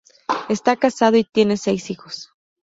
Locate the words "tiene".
1.23-1.57